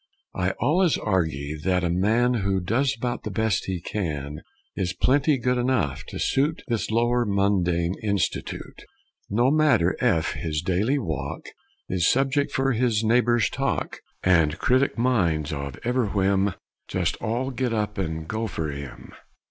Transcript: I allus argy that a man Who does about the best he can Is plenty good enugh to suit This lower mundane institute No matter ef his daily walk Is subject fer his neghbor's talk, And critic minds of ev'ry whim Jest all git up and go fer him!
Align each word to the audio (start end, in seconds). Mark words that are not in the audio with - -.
I 0.33 0.55
allus 0.59 0.97
argy 0.97 1.53
that 1.63 1.83
a 1.83 1.89
man 1.91 2.33
Who 2.33 2.59
does 2.59 2.95
about 2.97 3.21
the 3.21 3.29
best 3.29 3.65
he 3.67 3.79
can 3.79 4.41
Is 4.75 4.93
plenty 4.93 5.37
good 5.37 5.59
enugh 5.59 6.03
to 6.07 6.17
suit 6.17 6.63
This 6.67 6.89
lower 6.89 7.23
mundane 7.23 7.93
institute 8.01 8.83
No 9.29 9.51
matter 9.51 9.95
ef 9.99 10.33
his 10.33 10.63
daily 10.63 10.97
walk 10.97 11.49
Is 11.87 12.07
subject 12.09 12.51
fer 12.51 12.71
his 12.71 13.03
neghbor's 13.03 13.47
talk, 13.47 13.99
And 14.23 14.57
critic 14.57 14.97
minds 14.97 15.53
of 15.53 15.77
ev'ry 15.85 16.07
whim 16.07 16.55
Jest 16.87 17.15
all 17.17 17.51
git 17.51 17.71
up 17.71 17.99
and 17.99 18.27
go 18.27 18.47
fer 18.47 18.69
him! 18.71 19.11